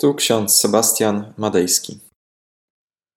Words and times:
Tu 0.00 0.14
ksiądz 0.14 0.56
Sebastian 0.56 1.34
Madejski. 1.36 2.00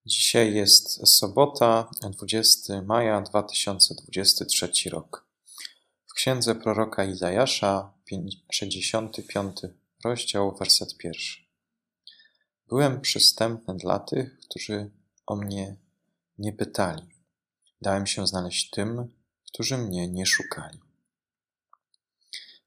Dzisiaj 0.06 0.54
jest 0.54 1.08
sobota, 1.08 1.90
20 2.12 2.82
maja 2.82 3.22
2023 3.22 4.90
rok. 4.90 5.28
W 6.08 6.14
księdze 6.14 6.56
proroka 6.56 7.04
Izajasza, 7.04 7.94
65 8.52 9.62
rozdział, 10.04 10.56
werset 10.56 10.98
pierwszy. 10.98 11.42
Byłem 12.68 13.02
przystępny 13.02 13.76
dla 13.76 14.00
tych, 14.00 14.40
którzy 14.40 14.92
o 15.26 15.36
mnie 15.36 15.78
nie 16.38 16.54
pytali. 16.54 17.04
Dałem 17.82 18.08
się 18.08 18.28
znaleźć 18.28 18.70
tym, 18.70 19.14
którzy 19.54 19.78
mnie 19.78 20.08
nie 20.08 20.26
szukali. 20.26 20.80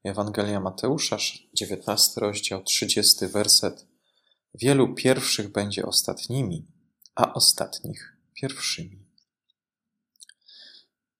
Ewangelia 0.03 0.59
Mateusza, 0.59 1.17
19 1.53 2.21
rozdział, 2.21 2.63
30 2.63 3.27
werset. 3.27 3.94
Wielu 4.61 4.93
pierwszych 4.93 5.51
będzie 5.51 5.85
ostatnimi, 5.85 6.67
a 7.15 7.33
ostatnich 7.33 8.17
pierwszymi. 8.33 9.05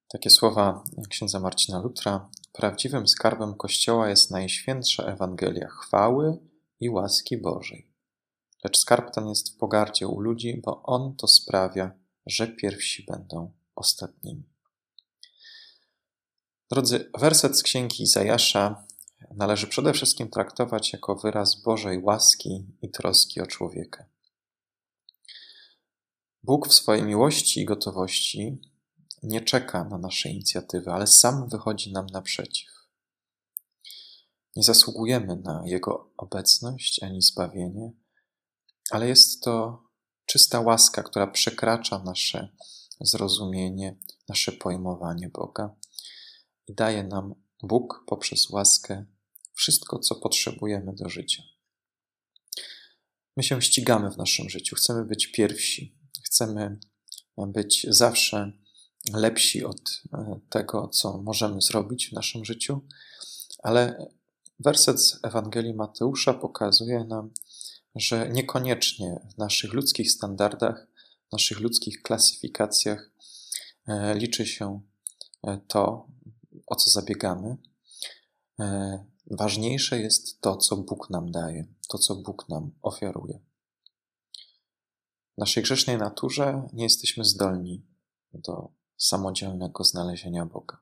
Takie 0.07 0.29
słowa 0.29 0.83
księdza 1.09 1.39
Marcina 1.39 1.79
Lutra. 1.79 2.29
Prawdziwym 2.53 3.07
skarbem 3.07 3.55
Kościoła 3.55 4.09
jest 4.09 4.31
najświętsza 4.31 5.03
Ewangelia 5.03 5.67
chwały 5.67 6.37
i 6.79 6.89
łaski 6.89 7.37
Bożej. 7.37 7.91
Lecz 8.63 8.77
skarb 8.77 9.13
ten 9.13 9.27
jest 9.27 9.53
w 9.53 9.57
pogardzie 9.57 10.07
u 10.07 10.19
ludzi, 10.19 10.61
bo 10.65 10.83
on 10.83 11.15
to 11.15 11.27
sprawia, 11.27 11.91
że 12.25 12.47
pierwsi 12.47 13.05
będą 13.05 13.51
ostatnimi. 13.75 14.49
Drodzy, 16.71 17.11
werset 17.19 17.57
z 17.57 17.63
księgi 17.63 18.03
Izajasza 18.03 18.87
należy 19.31 19.67
przede 19.67 19.93
wszystkim 19.93 20.29
traktować 20.29 20.93
jako 20.93 21.15
wyraz 21.15 21.61
Bożej 21.61 22.03
łaski 22.03 22.65
i 22.81 22.91
troski 22.91 23.41
o 23.41 23.45
człowieka. 23.45 24.05
Bóg 26.43 26.67
w 26.67 26.73
swojej 26.73 27.03
miłości 27.03 27.61
i 27.61 27.65
gotowości 27.65 28.61
nie 29.23 29.41
czeka 29.41 29.83
na 29.83 29.97
nasze 29.97 30.29
inicjatywy, 30.29 30.91
ale 30.91 31.07
sam 31.07 31.49
wychodzi 31.49 31.91
nam 31.91 32.05
naprzeciw. 32.05 32.69
Nie 34.55 34.63
zasługujemy 34.63 35.35
na 35.35 35.63
Jego 35.65 36.11
obecność 36.17 37.03
ani 37.03 37.21
zbawienie, 37.21 37.91
ale 38.91 39.07
jest 39.07 39.43
to 39.43 39.83
czysta 40.25 40.59
łaska, 40.59 41.03
która 41.03 41.27
przekracza 41.27 41.99
nasze 41.99 42.49
zrozumienie, 43.01 43.97
nasze 44.29 44.51
pojmowanie 44.51 45.29
Boga 45.29 45.75
i 46.67 46.75
daje 46.75 47.03
nam 47.03 47.35
Bóg 47.63 48.03
poprzez 48.07 48.49
łaskę 48.49 49.05
wszystko, 49.55 49.99
co 49.99 50.15
potrzebujemy 50.15 50.93
do 50.93 51.09
życia. 51.09 51.43
My 53.37 53.43
się 53.43 53.61
ścigamy 53.61 54.11
w 54.11 54.17
naszym 54.17 54.49
życiu, 54.49 54.75
chcemy 54.75 55.05
być 55.05 55.27
pierwsi, 55.27 55.97
chcemy 56.23 56.79
być 57.37 57.85
zawsze 57.89 58.51
lepsi 59.13 59.65
od 59.65 60.01
e, 60.13 60.39
tego, 60.49 60.87
co 60.87 61.17
możemy 61.17 61.61
zrobić 61.61 62.09
w 62.09 62.13
naszym 62.13 62.45
życiu, 62.45 62.81
ale 63.63 64.07
werset 64.59 65.01
z 65.01 65.19
Ewangelii 65.23 65.73
Mateusza 65.73 66.33
pokazuje 66.33 67.03
nam, 67.03 67.31
że 67.95 68.29
niekoniecznie 68.29 69.19
w 69.33 69.37
naszych 69.37 69.73
ludzkich 69.73 70.11
standardach, 70.11 70.87
w 71.29 71.31
naszych 71.31 71.59
ludzkich 71.59 72.01
klasyfikacjach 72.01 73.11
e, 73.87 74.15
liczy 74.17 74.45
się 74.45 74.81
e, 75.43 75.59
to, 75.67 76.07
o 76.67 76.75
co 76.75 76.89
zabiegamy. 76.91 77.57
Ważniejsze 79.31 79.99
jest 79.99 80.41
to, 80.41 80.57
co 80.57 80.77
Bóg 80.77 81.09
nam 81.09 81.31
daje, 81.31 81.67
to, 81.87 81.97
co 81.97 82.15
Bóg 82.15 82.49
nam 82.49 82.71
ofiaruje. 82.81 83.39
W 85.35 85.37
naszej 85.37 85.63
grzesznej 85.63 85.97
naturze 85.97 86.67
nie 86.73 86.83
jesteśmy 86.83 87.25
zdolni 87.25 87.85
do 88.33 88.69
samodzielnego 88.97 89.83
znalezienia 89.83 90.45
Boga. 90.45 90.81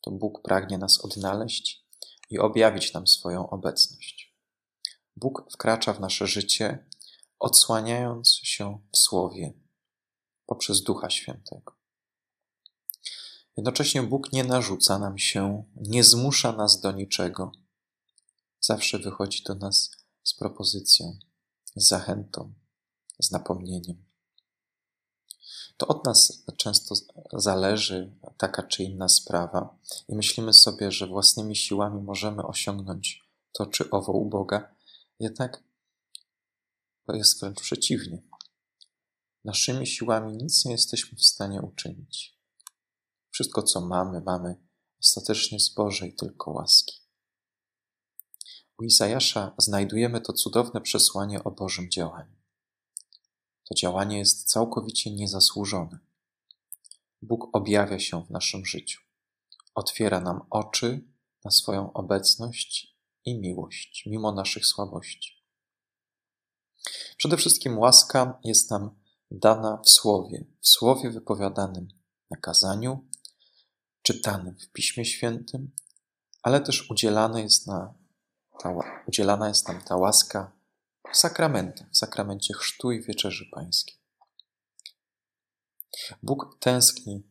To 0.00 0.10
Bóg 0.10 0.42
pragnie 0.42 0.78
nas 0.78 1.04
odnaleźć 1.04 1.86
i 2.30 2.38
objawić 2.38 2.92
nam 2.94 3.06
swoją 3.06 3.50
obecność. 3.50 4.36
Bóg 5.16 5.52
wkracza 5.52 5.92
w 5.92 6.00
nasze 6.00 6.26
życie, 6.26 6.86
odsłaniając 7.38 8.34
się 8.34 8.80
w 8.92 8.98
Słowie 8.98 9.52
poprzez 10.46 10.82
Ducha 10.82 11.10
Świętego. 11.10 11.79
Jednocześnie 13.60 14.02
Bóg 14.02 14.32
nie 14.32 14.44
narzuca 14.44 14.98
nam 14.98 15.18
się, 15.18 15.64
nie 15.76 16.04
zmusza 16.04 16.52
nas 16.52 16.80
do 16.80 16.92
niczego. 16.92 17.52
Zawsze 18.60 18.98
wychodzi 18.98 19.42
do 19.42 19.54
nas 19.54 19.90
z 20.22 20.34
propozycją, 20.34 21.18
z 21.76 21.88
zachętą, 21.88 22.52
z 23.18 23.30
napomnieniem. 23.30 24.04
To 25.76 25.86
od 25.86 26.04
nas 26.04 26.44
często 26.56 26.94
zależy 27.32 28.12
taka 28.36 28.62
czy 28.62 28.82
inna 28.82 29.08
sprawa, 29.08 29.78
i 30.08 30.14
myślimy 30.14 30.52
sobie, 30.52 30.92
że 30.92 31.06
własnymi 31.06 31.56
siłami 31.56 32.02
możemy 32.02 32.42
osiągnąć 32.42 33.24
to 33.52 33.66
czy 33.66 33.90
owo 33.90 34.12
u 34.12 34.28
Boga, 34.28 34.74
jednak 35.18 35.62
to 37.06 37.14
jest 37.14 37.40
wręcz 37.40 37.60
przeciwnie. 37.60 38.22
Naszymi 39.44 39.86
siłami 39.86 40.36
nic 40.36 40.64
nie 40.64 40.72
jesteśmy 40.72 41.18
w 41.18 41.24
stanie 41.24 41.62
uczynić. 41.62 42.39
Wszystko, 43.40 43.62
co 43.62 43.80
mamy, 43.80 44.20
mamy 44.20 44.56
ostatecznie 45.00 45.60
z 45.60 45.68
Bożej 45.68 46.14
tylko 46.14 46.50
łaski. 46.50 47.00
U 48.78 48.84
Izajasza 48.84 49.54
znajdujemy 49.58 50.20
to 50.20 50.32
cudowne 50.32 50.80
przesłanie 50.80 51.44
o 51.44 51.50
Bożym 51.50 51.90
działaniu. 51.90 52.36
To 53.64 53.74
działanie 53.74 54.18
jest 54.18 54.48
całkowicie 54.48 55.14
niezasłużone. 55.14 55.98
Bóg 57.22 57.56
objawia 57.56 57.98
się 57.98 58.24
w 58.24 58.30
naszym 58.30 58.66
życiu. 58.66 59.00
Otwiera 59.74 60.20
nam 60.20 60.40
oczy 60.50 61.04
na 61.44 61.50
swoją 61.50 61.92
obecność 61.92 62.96
i 63.24 63.40
miłość, 63.40 64.02
mimo 64.06 64.32
naszych 64.32 64.66
słabości. 64.66 65.44
Przede 67.16 67.36
wszystkim 67.36 67.78
łaska 67.78 68.38
jest 68.44 68.70
nam 68.70 69.00
dana 69.30 69.80
w 69.84 69.90
słowie, 69.90 70.44
w 70.60 70.68
słowie 70.68 71.10
wypowiadanym 71.10 71.88
na 72.30 72.36
kazaniu, 72.36 73.09
czytanym 74.02 74.56
w 74.58 74.72
Piśmie 74.72 75.04
Świętym, 75.04 75.70
ale 76.42 76.60
też 76.60 76.90
udzielana 76.90 77.40
jest, 77.40 77.66
na, 77.66 77.94
ta, 78.62 78.74
udzielana 79.06 79.48
jest 79.48 79.68
nam 79.68 79.82
ta 79.82 79.96
łaska 79.96 80.52
w 81.12 81.16
sakramencie, 81.16 81.86
w 81.92 81.96
sakramencie 81.96 82.54
chrztu 82.54 82.92
i 82.92 83.02
wieczerzy 83.02 83.46
pańskiej. 83.52 84.00
Bóg 86.22 86.56
tęskni 86.60 87.22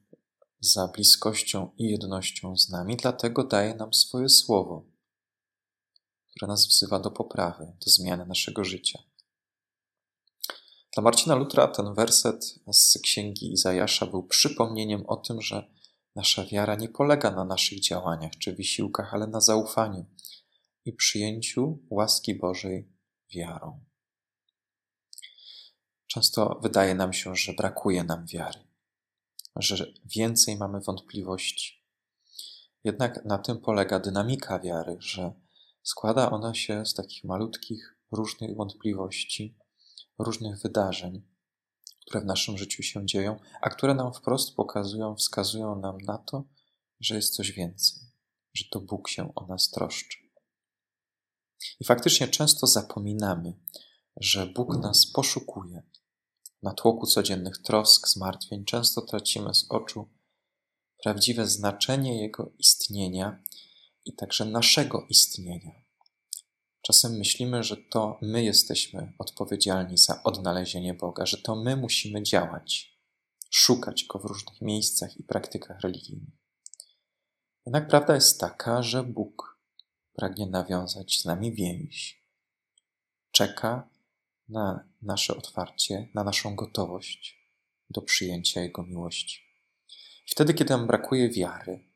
za 0.60 0.88
bliskością 0.88 1.72
i 1.78 1.84
jednością 1.90 2.58
z 2.58 2.70
nami, 2.70 2.98
dlatego 2.98 3.44
daje 3.44 3.76
nam 3.76 3.94
swoje 3.94 4.30
słowo, 4.30 4.86
które 6.32 6.48
nas 6.48 6.68
wzywa 6.68 7.00
do 7.00 7.12
poprawy, 7.12 7.66
do 7.66 7.92
zmiany 7.92 8.26
naszego 8.26 8.64
życia. 8.64 9.00
Dla 10.94 11.04
Marcina 11.04 11.36
Lutra 11.36 11.68
ten 11.68 11.94
werset 11.94 12.56
z 12.72 12.98
księgi 13.04 13.52
Izajasza 13.52 14.06
był 14.06 14.24
przypomnieniem 14.24 15.06
o 15.08 15.18
tym, 15.18 15.42
że 15.42 15.68
Nasza 16.16 16.46
wiara 16.46 16.76
nie 16.76 16.90
polega 16.90 17.32
na 17.32 17.46
naszych 17.46 17.82
działaniach 17.82 18.32
czy 18.32 18.56
wysiłkach, 18.56 19.14
ale 19.14 19.28
na 19.28 19.42
zaufaniu 19.42 20.06
i 20.86 20.94
przyjęciu 20.94 21.80
łaski 21.90 22.36
Bożej 22.36 22.92
wiarą. 23.36 23.86
Często 26.08 26.60
wydaje 26.64 26.96
nam 26.96 27.14
się, 27.14 27.36
że 27.36 27.54
brakuje 27.54 28.04
nam 28.04 28.26
wiary, 28.26 28.60
że 29.56 29.94
więcej 30.06 30.58
mamy 30.58 30.82
wątpliwości. 30.82 31.86
Jednak 32.84 33.26
na 33.26 33.38
tym 33.38 33.62
polega 33.62 34.00
dynamika 34.00 34.60
wiary, 34.60 34.98
że 35.00 35.34
składa 35.84 36.32
ona 36.32 36.54
się 36.54 36.86
z 36.86 36.94
takich 36.94 37.24
malutkich, 37.24 37.96
różnych 38.12 38.56
wątpliwości, 38.56 39.58
różnych 40.20 40.62
wydarzeń, 40.62 41.28
które 42.10 42.24
w 42.24 42.28
naszym 42.28 42.58
życiu 42.58 42.84
się 42.84 43.06
dzieją, 43.06 43.40
a 43.62 43.70
które 43.70 43.94
nam 43.94 44.14
wprost 44.14 44.56
pokazują, 44.56 45.16
wskazują 45.16 45.80
nam 45.80 45.98
na 45.98 46.18
to, 46.18 46.44
że 47.00 47.16
jest 47.16 47.36
coś 47.36 47.52
więcej, 47.52 48.00
że 48.54 48.66
to 48.72 48.80
Bóg 48.82 49.10
się 49.10 49.36
o 49.36 49.48
nas 49.48 49.70
troszczy. 49.70 50.18
I 51.80 51.86
faktycznie 51.86 52.28
często 52.28 52.68
zapominamy, 52.68 53.54
że 54.16 54.46
Bóg 54.46 54.78
nas 54.78 55.06
poszukuje. 55.06 55.84
Na 56.64 56.74
tłoku 56.74 57.08
codziennych 57.08 57.58
trosk, 57.58 58.08
zmartwień 58.08 58.66
często 58.66 59.02
tracimy 59.02 59.54
z 59.54 59.66
oczu 59.70 60.10
prawdziwe 61.04 61.48
znaczenie 61.48 62.22
Jego 62.22 62.52
istnienia 62.60 63.44
i 64.06 64.14
także 64.16 64.46
naszego 64.46 65.06
istnienia. 65.10 65.79
Czasem 66.82 67.18
myślimy, 67.18 67.64
że 67.64 67.78
to 67.78 68.20
my 68.22 68.44
jesteśmy 68.44 69.14
odpowiedzialni 69.18 69.98
za 69.98 70.24
odnalezienie 70.24 70.94
Boga, 70.94 71.26
że 71.26 71.38
to 71.38 71.56
my 71.56 71.76
musimy 71.76 72.24
działać, 72.24 73.00
szukać 73.50 74.06
Go 74.06 74.20
w 74.20 74.26
różnych 74.26 74.62
miejscach 74.62 75.18
i 75.18 75.24
praktykach 75.24 75.82
religijnych. 75.82 76.40
Jednak 77.66 77.88
prawda 77.88 78.16
jest 78.16 78.40
taka, 78.40 78.84
że 78.84 79.04
Bóg 79.04 79.60
pragnie 80.14 80.48
nawiązać 80.48 81.20
z 81.22 81.26
nami 81.26 81.54
więź. 81.54 82.26
czeka 83.32 83.90
na 84.50 84.90
nasze 85.02 85.38
otwarcie, 85.38 86.08
na 86.14 86.24
naszą 86.24 86.56
gotowość 86.56 87.40
do 87.90 88.02
przyjęcia 88.02 88.62
Jego 88.62 88.84
miłości. 88.84 89.42
Wtedy, 90.26 90.54
kiedy 90.54 90.70
nam 90.74 90.88
brakuje 90.88 91.30
wiary, 91.30 91.90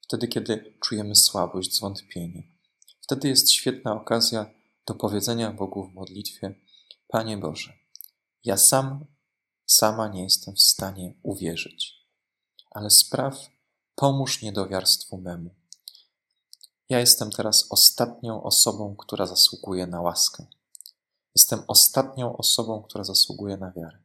wtedy, 0.00 0.28
kiedy 0.28 0.74
czujemy 0.82 1.16
słabość, 1.16 1.76
zwątpienie, 1.76 2.53
wtedy 3.04 3.28
jest 3.28 3.52
świetna 3.52 3.92
okazja 3.92 4.50
do 4.86 4.94
powiedzenia 4.94 5.52
Bogu 5.52 5.84
w 5.84 5.94
modlitwie: 5.94 6.54
Panie 7.08 7.38
Boże, 7.38 7.72
ja 8.44 8.56
sam, 8.56 9.06
sama 9.66 10.08
nie 10.08 10.22
jestem 10.22 10.54
w 10.54 10.60
stanie 10.60 11.14
uwierzyć, 11.22 11.92
ale 12.70 12.90
spraw, 12.90 13.48
pomóż 13.94 14.42
niedowiarstwu 14.42 15.18
memu. 15.18 15.50
Ja 16.88 17.00
jestem 17.00 17.30
teraz 17.30 17.66
ostatnią 17.70 18.42
osobą, 18.42 18.96
która 18.96 19.26
zasługuje 19.26 19.86
na 19.86 20.00
łaskę. 20.00 20.46
Jestem 21.34 21.62
ostatnią 21.68 22.36
osobą, 22.36 22.82
która 22.82 23.04
zasługuje 23.04 23.56
na 23.56 23.72
wiarę. 23.72 23.98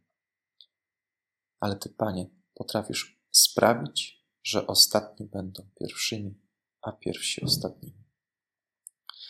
Ale 1.60 1.76
Ty, 1.76 1.90
Panie, 1.90 2.30
potrafisz 2.54 3.22
sprawić, 3.32 4.26
że 4.44 4.68
ostatni 4.68 5.26
będą 5.26 5.70
pierwszymi, 5.80 6.42
a 6.82 6.92
pierwsi 6.92 7.42
ostatnimi. 7.42 7.99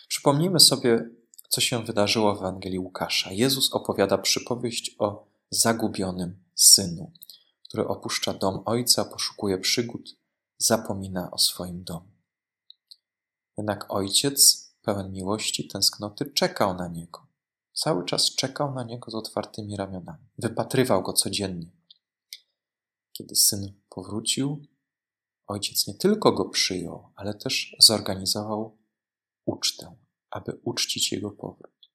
Przypomnijmy 0.10 0.60
sobie, 0.60 1.10
co 1.50 1.62
się 1.62 1.86
wydarzyło 1.86 2.36
w 2.36 2.38
Ewangelii 2.38 2.80
Łukasza. 2.80 3.32
Jezus 3.32 3.74
opowiada 3.74 4.18
przypowieść 4.18 4.96
o 5.00 5.28
zagubionym 5.50 6.44
synu, 6.56 7.12
który 7.68 7.88
opuszcza 7.88 8.34
dom 8.34 8.62
ojca, 8.66 9.06
poszukuje 9.06 9.58
przygód, 9.58 10.16
zapomina 10.58 11.32
o 11.32 11.38
swoim 11.38 11.84
domu. 11.84 12.10
Jednak 13.58 13.94
ojciec, 13.94 14.70
pełen 14.82 15.12
miłości, 15.12 15.68
tęsknoty, 15.68 16.26
czekał 16.26 16.76
na 16.76 16.88
niego. 16.88 17.28
Cały 17.74 18.06
czas 18.06 18.36
czekał 18.36 18.74
na 18.74 18.84
niego 18.84 19.12
z 19.12 19.16
otwartymi 19.16 19.78
ramionami. 19.78 20.26
Wypatrywał 20.38 21.04
go 21.04 21.14
codziennie. 21.14 21.72
Kiedy 23.12 23.36
syn 23.36 23.74
powrócił, 23.90 24.66
ojciec 25.48 25.88
nie 25.88 25.94
tylko 25.94 26.32
go 26.32 26.46
przyjął, 26.46 27.10
ale 27.16 27.34
też 27.34 27.76
zorganizował 27.80 28.79
ucztę, 29.50 29.96
aby 30.32 30.60
uczcić 30.64 31.12
jego 31.12 31.32
powrót. 31.32 31.90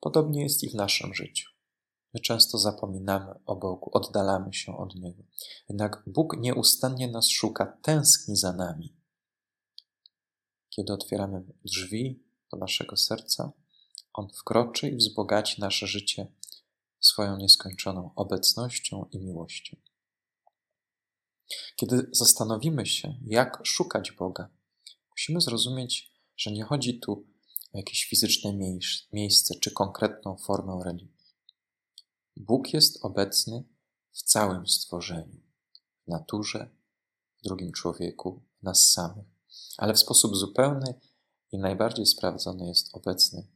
Podobnie 0.00 0.42
jest 0.42 0.62
i 0.62 0.70
w 0.70 0.74
naszym 0.74 1.14
życiu. 1.14 1.50
My 2.14 2.20
często 2.20 2.58
zapominamy 2.58 3.34
o 3.46 3.56
Bogu, 3.56 3.90
oddalamy 3.92 4.54
się 4.54 4.78
od 4.78 4.94
Niego. 4.94 5.22
Jednak 5.68 6.02
Bóg 6.06 6.36
nieustannie 6.38 7.08
nas 7.08 7.28
szuka, 7.28 7.78
tęskni 7.82 8.36
za 8.36 8.52
nami. 8.52 8.96
Kiedy 10.68 10.92
otwieramy 10.92 11.44
drzwi 11.64 12.24
do 12.52 12.58
naszego 12.58 12.96
serca, 12.96 13.52
On 14.12 14.28
wkroczy 14.40 14.88
i 14.88 14.96
wzbogaci 14.96 15.60
nasze 15.60 15.86
życie 15.86 16.32
swoją 17.00 17.36
nieskończoną 17.36 18.10
obecnością 18.16 19.08
i 19.12 19.18
miłością. 19.18 19.76
Kiedy 21.76 22.08
zastanowimy 22.12 22.86
się, 22.86 23.14
jak 23.26 23.60
szukać 23.66 24.12
Boga, 24.12 24.48
musimy 25.10 25.40
zrozumieć, 25.40 26.09
że 26.40 26.52
nie 26.52 26.64
chodzi 26.64 27.00
tu 27.00 27.26
o 27.72 27.78
jakieś 27.78 28.04
fizyczne 28.04 28.52
miejsce 29.12 29.54
czy 29.54 29.70
konkretną 29.70 30.36
formę 30.36 30.80
religii. 30.84 31.34
Bóg 32.36 32.72
jest 32.72 33.04
obecny 33.04 33.64
w 34.12 34.22
całym 34.22 34.66
stworzeniu, 34.66 35.40
w 36.04 36.08
naturze, 36.08 36.70
w 37.38 37.42
drugim 37.42 37.72
człowieku, 37.72 38.42
w 38.60 38.62
nas 38.62 38.92
samych, 38.92 39.26
ale 39.78 39.94
w 39.94 39.98
sposób 39.98 40.36
zupełny 40.36 40.94
i 41.52 41.58
najbardziej 41.58 42.06
sprawdzony 42.06 42.66
jest 42.66 42.94
obecny 42.94 43.46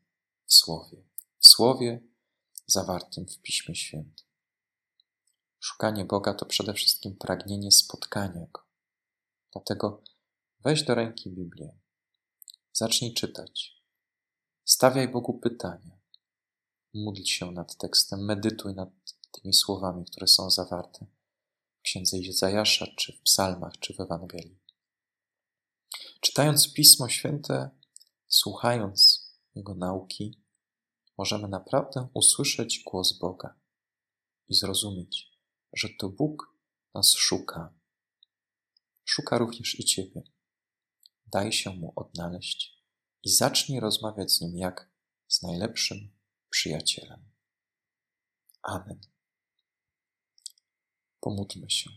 w 0.46 0.54
Słowie. 0.54 1.02
W 1.38 1.48
Słowie 1.48 2.00
zawartym 2.66 3.26
w 3.26 3.38
Piśmie 3.38 3.74
Świętym. 3.74 4.26
Szukanie 5.58 6.04
Boga 6.04 6.34
to 6.34 6.46
przede 6.46 6.74
wszystkim 6.74 7.16
pragnienie 7.16 7.72
spotkania 7.72 8.46
Go. 8.52 8.62
Dlatego 9.52 10.02
weź 10.60 10.82
do 10.82 10.94
ręki 10.94 11.30
Biblię, 11.30 11.83
zacznij 12.74 13.14
czytać, 13.14 13.82
stawiaj 14.64 15.08
Bogu 15.08 15.38
pytania, 15.38 15.98
módl 16.94 17.22
się 17.22 17.50
nad 17.50 17.76
tekstem, 17.76 18.24
medytuj 18.24 18.74
nad 18.74 18.88
tymi 19.32 19.54
słowami, 19.54 20.04
które 20.04 20.26
są 20.26 20.50
zawarte 20.50 21.06
w 21.78 21.82
księdze 21.82 22.18
Izajasza, 22.18 22.86
czy 22.96 23.12
w 23.12 23.20
psalmach, 23.20 23.78
czy 23.78 23.94
w 23.94 24.00
Ewangelii. 24.00 24.58
Czytając 26.20 26.72
Pismo 26.72 27.08
Święte, 27.08 27.70
słuchając 28.28 29.30
Jego 29.54 29.74
nauki, 29.74 30.40
możemy 31.18 31.48
naprawdę 31.48 32.08
usłyszeć 32.14 32.82
głos 32.86 33.18
Boga 33.18 33.54
i 34.48 34.54
zrozumieć, 34.54 35.30
że 35.72 35.88
to 35.98 36.08
Bóg 36.08 36.54
nas 36.94 37.12
szuka. 37.12 37.74
Szuka 39.04 39.38
również 39.38 39.80
i 39.80 39.84
Ciebie. 39.84 40.33
Daj 41.34 41.52
się 41.52 41.70
Mu 41.70 41.92
odnaleźć 41.96 42.84
i 43.24 43.30
zacznij 43.30 43.80
rozmawiać 43.80 44.32
z 44.32 44.40
Nim 44.40 44.56
jak 44.56 44.90
z 45.28 45.42
najlepszym 45.42 46.10
przyjacielem. 46.50 47.24
Amen. 48.62 49.00
Pomódlmy 51.20 51.70
się. 51.70 51.90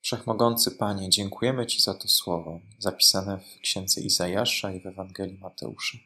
Wszechmogący 0.00 0.70
Panie, 0.70 1.10
dziękujemy 1.10 1.66
Ci 1.66 1.82
za 1.82 1.94
to 1.94 2.08
słowo 2.08 2.60
zapisane 2.78 3.38
w 3.38 3.60
księdze 3.60 4.00
Izajasza 4.00 4.72
i 4.72 4.80
w 4.80 4.86
Ewangelii 4.86 5.38
Mateusza. 5.38 5.98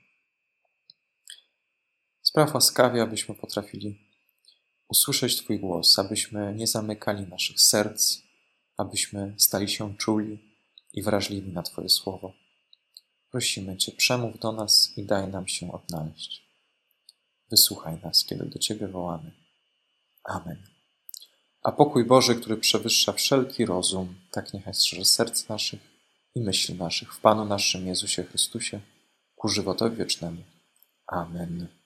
Spraw 2.23 2.55
łaskawie, 2.55 3.03
abyśmy 3.03 3.35
potrafili 3.35 3.99
usłyszeć 4.89 5.37
Twój 5.37 5.61
głos, 5.61 5.99
abyśmy 5.99 6.55
nie 6.55 6.67
zamykali 6.67 7.27
naszych 7.27 7.61
serc, 7.61 8.19
abyśmy 8.77 9.35
stali 9.39 9.69
się 9.69 9.97
czuli 9.97 10.50
i 10.93 11.03
wrażliwi 11.03 11.53
na 11.53 11.63
Twoje 11.63 11.89
słowo. 11.89 12.33
Prosimy 13.31 13.77
Cię, 13.77 13.93
przemów 13.93 14.39
do 14.39 14.53
nas 14.53 14.93
i 14.97 15.05
daj 15.05 15.29
nam 15.29 15.49
się 15.49 15.73
odnaleźć. 15.73 16.51
Wysłuchaj 17.51 18.01
nas, 18.03 18.25
kiedy 18.25 18.45
do 18.47 18.59
Ciebie 18.59 18.89
wołamy. 18.89 19.33
Amen. 20.25 20.63
A 21.63 21.73
pokój 21.73 22.05
Boży, 22.05 22.35
który 22.35 22.57
przewyższa 22.57 23.13
wszelki 23.13 23.67
rozum, 23.67 24.15
tak 24.31 24.55
niechaj 24.55 24.75
strzeże 24.75 25.05
serc 25.05 25.49
naszych 25.49 25.81
i 26.35 26.41
myśli 26.41 26.75
naszych 26.75 27.15
w 27.15 27.21
Panu 27.21 27.45
naszym 27.45 27.87
Jezusie 27.87 28.25
Chrystusie, 28.25 28.81
ku 29.37 29.49
żywotowi 29.49 29.97
wiecznemu. 29.97 30.43
Amen. 31.07 31.80